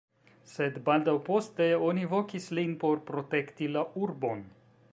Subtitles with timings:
[0.51, 4.43] Sed baldaŭ poste oni vokis lin por protekti la urbon.